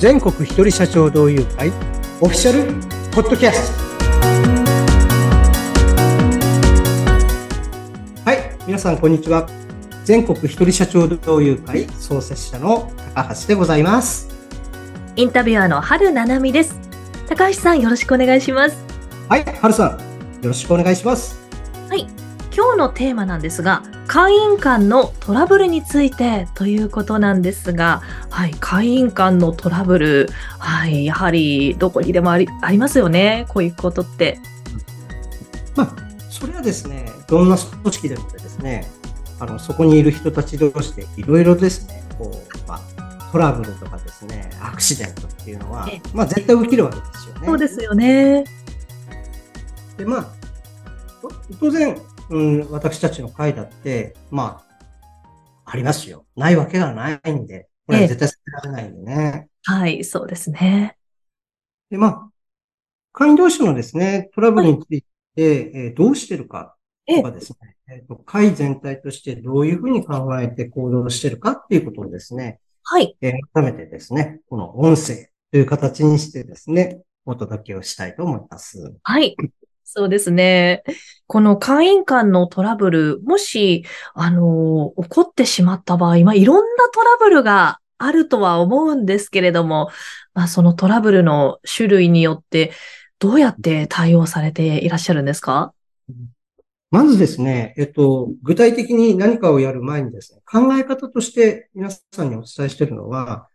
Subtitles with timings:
[0.00, 1.68] 全国一人社長同友会
[2.22, 2.72] オフィシャル
[3.10, 3.84] ポッドキャスト。
[8.24, 9.46] はい皆さんこんにちは。
[10.06, 14.30] 全国一人社長同友会創設者の高橋でございます。
[15.16, 16.80] インタビュアーの春七海です。
[17.28, 18.82] 高橋さんよろしくお願いします。
[19.28, 19.90] はい春さん
[20.42, 21.38] よろしくお願いします。
[21.90, 22.06] はい
[22.56, 30.28] 今日のテーマなんですが会員間のトラブルについてということなんですが、はい、会員間のトラブル、
[30.58, 34.38] はい、やはりどこにでもありありますよね、こういうことって。
[35.76, 35.96] まあ、
[36.30, 38.86] それはですね、どんな組織でもですね、
[39.40, 47.46] あのそこにいる人たち同士でいろいろですね、こうまあ、トラブルとかですね、アクシデントっていうのは、まあ、絶対起きるわけですよね。
[47.46, 48.44] そうですよね。
[49.96, 50.28] で、まあ、
[51.58, 51.96] 当然、
[52.30, 56.24] うん、私たちの会だって、まあ、ありますよ。
[56.36, 59.48] ないわけがないんで、これは絶対避けられないんでね。
[59.64, 60.96] はい、そうですね。
[61.90, 62.30] で、まあ、
[63.12, 66.76] 会員同士のですね、トラブルについて、えー、どうしてるか
[67.08, 73.16] とかですね、えーと、会全体としてどういうふうに考えて行動してるかっていうことをですね、はい。
[73.20, 78.94] えー、改めてですね、この音声という形にしてですね、お届けをしたいと思います。
[79.02, 79.36] はい。
[79.92, 80.84] そうですね。
[81.26, 89.90] この会員間のトラブル、もし、あの、起こってしまった場合、まあ、いろんなトラブルがあるとは思うんですけれども、
[90.32, 92.70] まあ、そのトラブルの種類によって、
[93.18, 95.74] どうやって対応されていらっしゃるんですか？
[96.92, 103.48] まずですね、えっと、具体的に何かをやる前にですね、考え方として皆さんにお伝えしているのは、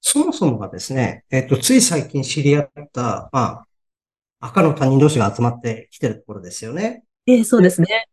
[0.00, 3.64] そもそもがですね、えっと、つい最近知り合った、まあ、
[4.44, 7.02] 赤の他人同士が集まってきてるところですよね。
[7.26, 8.06] ええ、そうですね。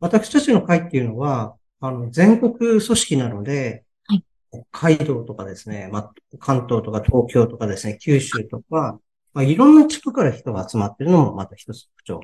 [0.00, 8.98] 私たちの会っていうのは、あの、全国組織なので、はい、北海道とかですね、まあ、関東とか東京とかですね、九州とか、
[9.34, 12.20] まあ、いろんな地区から人が集まってるのもまた一つ特徴。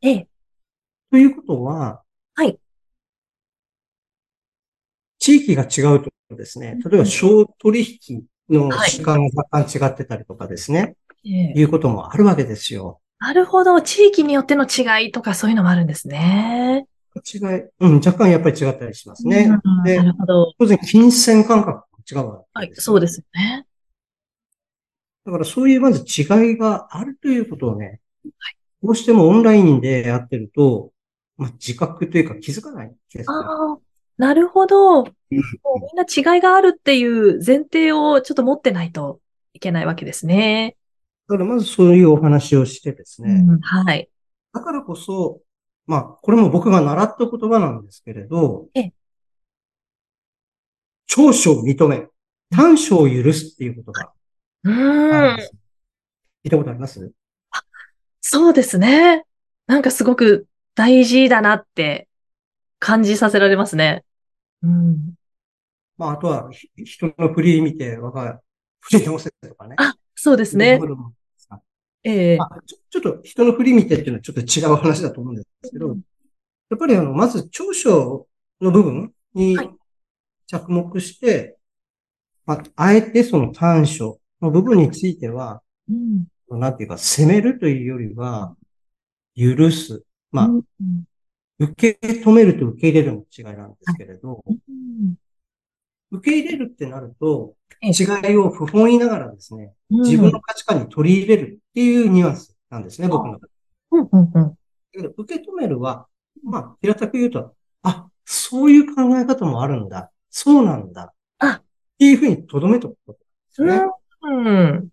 [0.00, 0.28] ええ。
[1.10, 2.02] ということは、
[2.34, 2.56] はい。
[5.18, 13.00] 地域が違うとですね、例えば小取引の時間が若干違ってたりとかですね、いうこともあるわけですよ。
[13.18, 13.80] なるほど。
[13.80, 16.86] 地域によっての違いとかそういうのもあるんですね。
[17.32, 17.40] 違い、
[17.80, 19.48] うん、若干やっぱり違ったりしますね。
[19.64, 20.52] うん、で、なるほど。
[20.58, 23.66] 当然、金銭感覚も違うわけはい、そうですよね。
[25.24, 30.92] だからそういうまず違いがあるということをね、はい、どうしてもオンラインでやってると、
[31.38, 33.32] まあ、自覚というか気づかないですあ
[33.74, 33.78] あ、
[34.18, 35.02] なるほど。
[35.02, 35.44] もうみん
[35.96, 39.20] な違いがあるっていう前提をちょっと持ってないと
[39.54, 40.76] いけないわけですね。
[41.28, 43.32] だからまずそういうお話をしてですね。
[43.32, 44.08] うん、はい。
[44.52, 45.40] だからこそ、
[45.86, 48.92] まあ、これも僕が習った言葉なんですけれど、え
[51.06, 52.06] 長所を認め、
[52.50, 54.12] 短所を許すっていうことが
[54.64, 55.36] うん。
[55.36, 55.38] 聞
[56.44, 57.12] いたことあります？
[58.20, 59.24] そうですね。
[59.66, 62.08] なんかすごく大事だなって
[62.78, 64.04] 感じさせられますね。
[64.62, 65.14] うん。
[65.96, 66.50] まあ、あとは、
[66.84, 68.38] 人の振り見て、わかる。
[68.80, 69.76] 振り直せとかね。
[69.78, 70.80] あ、そうですね。
[72.02, 72.38] ええ。
[72.40, 72.78] ーちょ。
[72.88, 75.94] ちょっと人の振り見てっていうのはちょっと違う話だと思うんですけど、や
[76.76, 78.26] っぱりあの、まず長所
[78.58, 79.54] の部分に
[80.46, 81.58] 着目して、
[82.46, 88.56] はい、まあ、あえてその短所の部分については、うん、なんていうか、責めるというよりは、
[89.36, 90.04] 許す。
[90.32, 90.64] まあ、うん、
[91.58, 94.42] 受け止めると受け入れるの違いなんですけれど、
[96.14, 103.38] 受け入れるってなると、違いを不本意ながらですね、自分の価値観に取り入れるっていうニュアンスなんですね、僕の。
[103.90, 104.56] うんうんうん、
[105.16, 106.06] 受け止めるは、
[106.42, 110.10] まあ、平たく言うと、あ、そういう考え方もあるんだ。
[110.30, 111.12] そうなんだ。
[111.38, 111.62] あっ
[111.98, 113.82] ていうふうに留めとくことですね。
[114.22, 114.88] うん。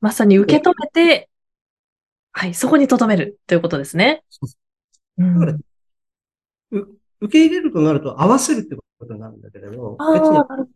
[0.00, 1.28] まさに受け止めて、
[2.32, 4.24] はい、そこに留めるということですね。
[5.18, 5.54] だから、
[6.70, 10.68] 受け入れるとなると合わせるってことになるんだけれど、別に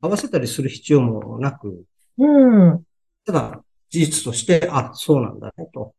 [0.00, 1.84] 合わせたりする必要もなく、
[2.18, 2.84] うん。
[3.24, 5.94] ただ、事実として、あ、そうなんだね、と。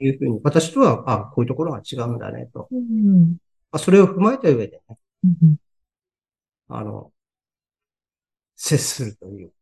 [0.00, 2.68] いうふうに、私とは、あ、こういうところが違うんだね、と。
[2.70, 3.36] うん、
[3.72, 5.56] あそれを踏まえた上でね、うん、
[6.68, 7.12] あの、
[8.56, 9.52] 接するという。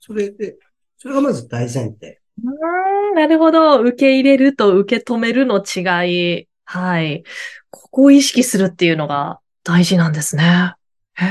[0.00, 0.58] それで、
[0.98, 2.20] それがまず大前提。
[2.44, 3.80] うん、なるほど。
[3.80, 6.48] 受け入れると受け止めるの違い。
[6.64, 7.24] はい。
[7.70, 10.74] ここを意識するっていうのが大事なんですね。
[11.14, 11.28] へえ。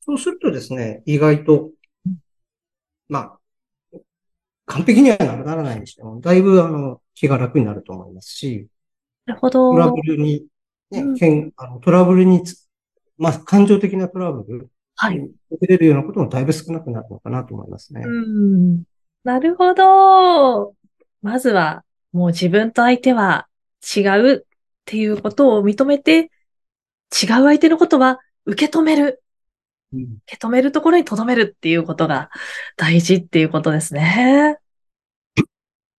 [0.00, 1.70] そうするとですね、意外と、
[3.08, 3.38] ま
[3.92, 3.98] あ、
[4.66, 8.68] 完璧にはならないにしても、だいぶあの気が楽になると思いますし、
[9.26, 9.72] なるほど。
[9.72, 10.46] トラブルに、
[10.90, 12.42] ね、うん、あのトラブルに
[13.22, 15.16] まあ、感情的なトラブルはい。
[15.16, 15.30] 受
[15.60, 18.02] けれるようなこともだいぶ少なくなるのかなと思いますね。
[18.04, 18.82] うん。
[19.22, 20.74] なるほど。
[21.22, 23.46] まずは、もう自分と相手は
[23.96, 24.40] 違うっ
[24.84, 26.31] ていうことを認めて、
[27.12, 29.22] 違う相手のことは受け止める。
[29.92, 32.30] うん受け止めるところに留めるっていうことが
[32.76, 34.56] 大事っていうことですね。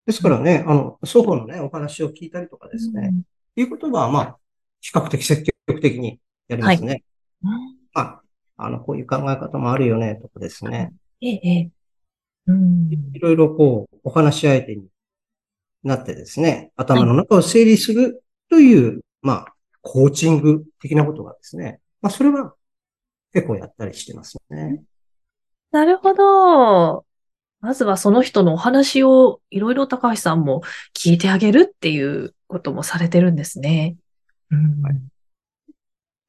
[0.06, 3.12] ですからね、あの、双方のね、お話を聞いたりとかですね、
[3.56, 4.38] いうことは、まあ、
[4.80, 7.04] 比較的積極的にやりますね。
[7.42, 7.50] うん。
[7.94, 8.22] まあ、
[8.56, 10.92] あの、こういう考え方もあるよね、とかですね。
[11.22, 11.70] ええ、ええ。
[12.48, 12.90] うん。
[13.14, 14.86] いろいろこう、お話し相手に
[15.82, 19.53] なってですね、頭の中を整理するという、まあ、
[19.84, 22.54] コーチング的なことがですね、まあ、それは
[23.34, 24.82] 結構やったりしてますね。
[25.72, 27.04] なるほど。
[27.60, 30.62] まずはその人のお話をいろいろ高橋さんも
[30.94, 33.96] 聞いてあげるっていうこともされてるんですね。
[34.50, 34.82] うん。
[34.82, 34.94] はい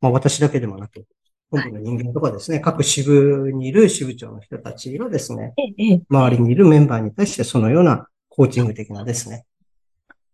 [0.02, 1.06] まあ、私だけでもなく、
[1.50, 6.02] 本部の人間とかですね、各支部にいる支部長の人たちがですね、ええ、ええ。
[6.10, 9.46] 周りにいるメンバーに対してそのようなコーチング的なですね、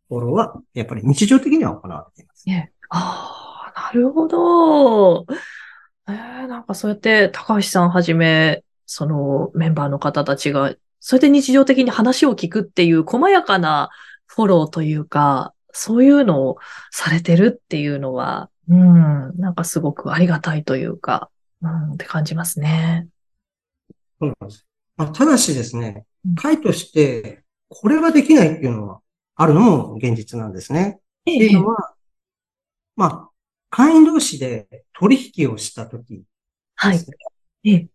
[0.09, 2.49] フォローはやっぱり日常的には行われています。
[2.49, 5.25] ええああ、なるほど。
[6.09, 13.89] ええ、なんかそうやって高橋さんはじめ、そのメンバーの方たちが、それで日常的に話を聞くっていう細やかな
[14.27, 16.57] フォローというか、そういうのを
[16.91, 21.29] されてるっていうのは、うん、なんかすごくありがたいというか、
[21.61, 23.07] うん、って感じますね。
[24.19, 24.65] そうなんです。
[24.97, 28.99] まあ、ただしですねうん、会として、これができないっていうのは
[29.35, 30.99] あるのも現実なんですね。
[31.25, 31.90] えっていうのは、
[32.95, 33.29] まあ、
[33.69, 36.23] 会員同士で取引をしたとき
[36.75, 36.99] はい。
[37.63, 37.87] ええ、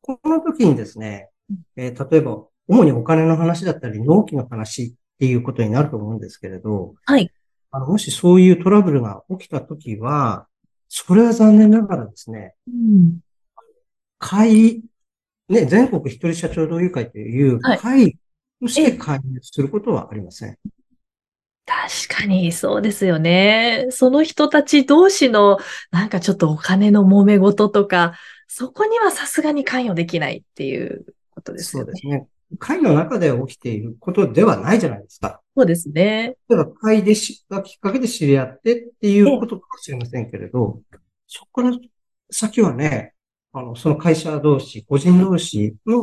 [0.00, 1.30] この時にですね、
[1.76, 7.30] えー例えば、主にお金の話だったり、納期の話っていうことになると思うんですけれど、はい。
[7.70, 10.46] あの、もしそういうトラブルが起きた時は、
[10.88, 13.18] それは残念ながらですね、うん。
[14.18, 14.82] 会、
[15.48, 18.18] ね、全国一人社長同友会というはい会
[18.60, 20.56] として介入することはありません。
[21.66, 23.86] 確かにそうですよね。
[23.90, 25.58] その人たち同士の
[25.90, 28.14] なんかちょっとお金の揉め事とか、
[28.48, 31.86] そこにはさすがに関与できないっていうことですよね。
[31.86, 32.26] そうですね。
[32.58, 35.40] 会の中で起きていることではないじゃないですか。
[35.56, 36.36] そうですね。
[36.48, 40.80] 例えば会でし、がきっかけで知り合ってっていうことかもしれませんけれど、
[41.26, 41.76] そこから
[42.30, 43.14] 先はね、
[43.52, 46.02] あの、その会社同士、個人同士の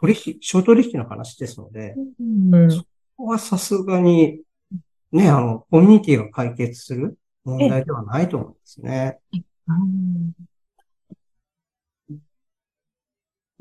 [0.00, 1.94] 取引、小取引の話ですので、
[2.52, 2.68] うん。
[2.70, 2.84] こ
[3.16, 4.40] こはさすがに、
[5.16, 9.18] ね、あの、コミュニティが解決する問題ではないと思うんですね。
[9.68, 10.32] うん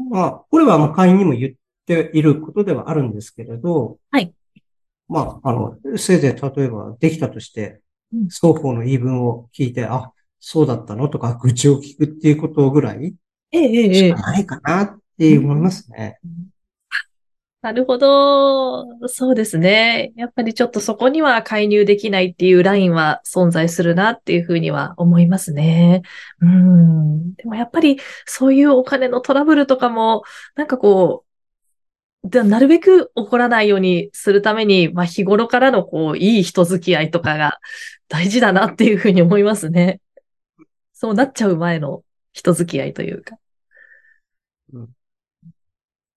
[0.09, 1.53] まあ、これはもう会員にも言っ
[1.85, 4.33] ていることではあるんですけれど、はい。
[5.07, 7.81] まあ、あの、せいぜい例えばできたとして
[8.13, 13.15] うん、双方の言い分を聞いて、あ、そうだったのとか、愚痴を聞くっていうことぐらい
[13.51, 14.21] ええ、ええ、ええしか。
[14.21, 16.19] ないかなって思いますね。
[17.63, 19.07] なるほど。
[19.07, 20.11] そうですね。
[20.17, 26.01] やっぱりちょっとそこには介入できないっていうラインは存在するなっていうふうには思いますね。
[26.41, 27.33] うん。
[27.35, 30.23] でもやっぱりそういうお金のトラブルとかも、
[30.57, 31.23] なんかこ
[32.25, 37.59] う、でなるべく起こらないようにするために、まあ日頃からのこう、いい人付き合いとかが
[38.09, 40.01] 大事だなっていうふうに思いますね。
[40.91, 42.03] そうなっちゃう前の
[42.33, 43.37] 人付き合いというか。
[44.73, 44.89] うん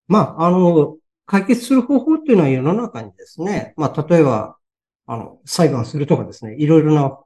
[0.09, 4.56] まあ、あの、解決する方法っていうのは世の中にですね、まあ、例えば、
[5.06, 7.18] あの、裁判するとかですね、いろいろな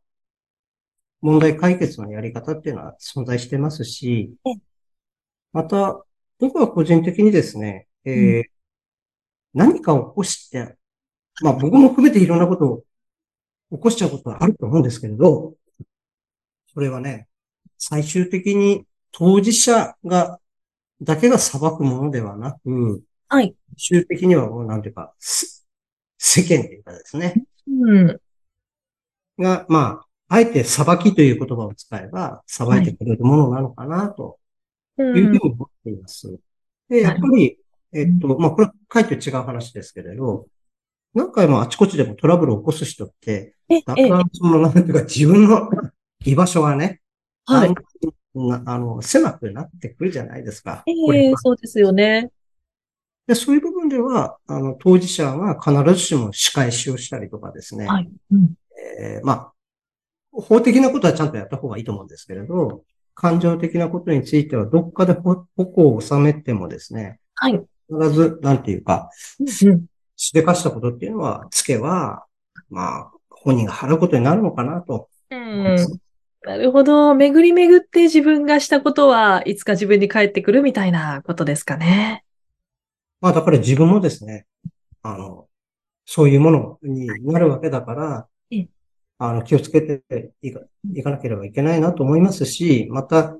[1.21, 4.54] 問題解決のやり方っていうのは存在してますしええ、
[5.52, 6.04] また、
[6.38, 8.61] 僕は個人的にですね、えー
[9.54, 10.76] 何かを起こして、
[11.42, 15.54] まあ僕も含めていろんなことを起こしちゃうことはあると思うんですけれど、
[16.73, 17.28] それはね、
[17.78, 20.38] 最終的に当事者が、
[21.02, 23.55] だけが裁くものではなく、はい。
[23.79, 25.67] 最終的にはもうなんていうか、す
[26.19, 27.35] 世間というかですね、
[27.67, 28.21] うん。
[29.39, 34.39] が、まあ、あえて裁きという言葉を使えば、裁いてくれるものなのかな、と
[34.99, 35.41] ういうふうにん。
[35.41, 36.39] 思っています。
[36.89, 37.59] で、やっぱり、
[37.93, 40.47] えっと、まあ、これは書いて違う話ですけれど、
[41.15, 45.71] 何回もあちこちでもトラブルを起こす人って、え、え、だから、その、なんていうか、自分の
[46.25, 47.01] 居場所がね、
[47.47, 47.75] はい。
[48.35, 50.85] なあの、狭くなってくるじゃないですか。
[50.87, 52.31] ええそうですよね。
[53.27, 58.11] でそういう部分では、あの、当事者は必ずしも仕返しをしたりとかですね、はい。
[58.33, 58.55] うん。
[58.99, 59.53] えーまあ、
[60.33, 62.85] 法的なことはちゃんとやった方がいいと思うんですけれど、
[63.15, 67.61] 感情的なことについてはどっかでほ矛を収めてもですね、はい。
[67.89, 69.87] 必ず、なんていうか、うん。
[70.17, 72.25] しでかしたことっていうのは、つけは、
[72.69, 75.09] まあ、本人が払うことになるのかなと。
[75.31, 75.77] うん。
[76.43, 77.15] なるほど。
[77.15, 82.25] 巡り巡って自分がしたことはいつか自分に返ってくるみたいなことですかね。
[83.21, 84.47] まあだから自分もですね、
[85.03, 85.47] あの、
[86.05, 88.29] そういうものになるわけだから、
[89.19, 90.61] あの、気をつけていか
[90.95, 93.37] いかなければいけないなと思いますし、また、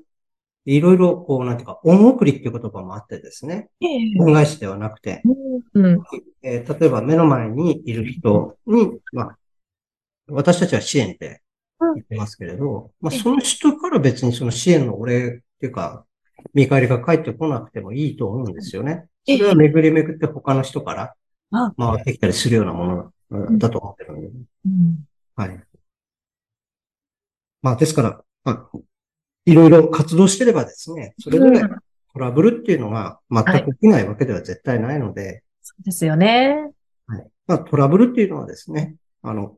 [0.65, 3.69] いろいろ、こう、なんていうか、恩送りっていう言葉もあってですね。
[4.19, 5.23] 恩返しではなくて、
[5.73, 6.03] うん
[6.43, 9.37] えー、例えば目の前にいる人に、まあ、
[10.27, 11.41] 私たちは支援って
[11.79, 16.05] 言ってますけれど、まあ、その人から別にその支援のお礼っていうか、
[16.53, 19.07] 見返りが返ってこなくてもいいと思うんですよね。
[19.25, 21.15] それは巡り巡って他の人から
[21.77, 24.29] 回ってきたりするようなものだと思ってるんで、
[25.35, 25.63] はい。
[27.61, 28.79] まあ、ですから、まあ、
[29.45, 31.61] いろいろ活動してればですね、それぞれ
[32.13, 36.71] トラブルっていうのが全く起きないわけでは絶対ないので、はい、そうですよね。
[37.07, 37.27] はい。
[37.47, 39.57] まあ、トラブルっていうのはですね、あの、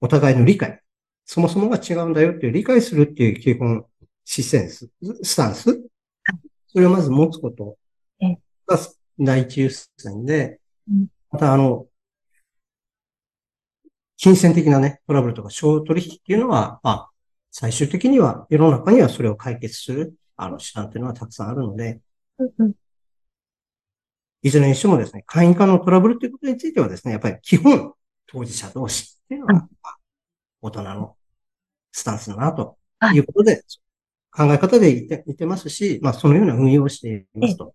[0.00, 0.80] お互いの理解、
[1.24, 3.84] そもそもが違うんだよっていう理解するっていう基本
[4.24, 4.90] 姿勢ス、
[5.22, 5.82] スタンス、
[6.68, 7.76] それをまず持つこと
[8.66, 8.78] が
[9.18, 10.60] 第一優先で、
[11.30, 11.86] またあの、
[14.16, 17.10] 金銭的なね、トラブルとか小取引っていうのは、まあ、
[17.50, 22.00] 最終的には世の中にはそれを解決する、あの、手段っていうのはたくさんあるので、
[24.42, 27.92] いずれにしてもですね、会員間のトラブルっていうことについてはですね、やっぱり基本、
[28.26, 29.68] 当事者同士っていうのは、
[30.60, 31.16] 大人の
[31.92, 32.76] スタンスだな、と
[33.14, 33.18] い。
[33.18, 33.62] うことで、
[34.30, 37.74] 考え方で言って言ってますし、まあ、そのような運用をしていますと。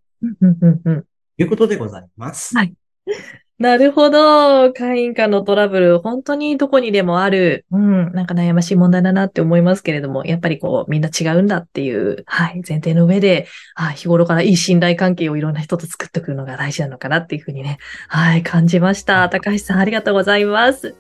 [1.37, 2.55] いうことでございます。
[2.55, 2.73] はい。
[3.61, 4.73] なるほど。
[4.73, 19.29] 会員間のトラブル、本当にどこにでもある、うん、なんか悩ましい問題だなって思いますけれども、やっぱりこう、みんな違うんだっていう、はい、前提の上で、はい、日頃からいい信頼関係をいろんな人と作っておくのが大事なのかなっていうふうにね、はい、感じました。
[19.29, 20.95] 高橋さん、ありがとうございます。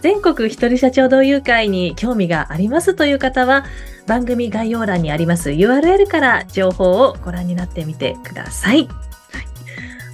[0.00, 3.64] 全国一人社長同友会に興味がありますという方は、
[4.08, 8.88] 番組概要欄にあります URL から情報をご覧になってみてください。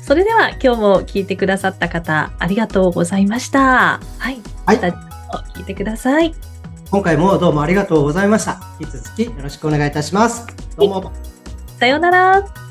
[0.03, 4.01] それでは今日も聞いてくださった方、ありがとうございました。
[4.19, 4.39] はい。
[4.67, 4.77] はい。
[4.77, 4.89] また
[5.55, 6.35] 聞いてください。
[6.91, 8.61] 今回もどうもありがとうございました。
[8.81, 10.47] 引き続きよろしくお願いいたします。
[10.77, 11.13] どうも。
[11.79, 12.64] さようなら。